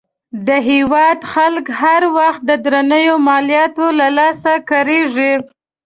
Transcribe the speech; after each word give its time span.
د 0.47 0.49
هېواد 0.69 1.19
خلک 1.33 1.65
هر 1.81 2.01
وخت 2.17 2.41
د 2.49 2.51
درنو 2.63 3.13
مالیاتو 3.27 3.85
له 3.99 4.07
لاسه 4.17 4.51
کړېږي. 4.69 5.33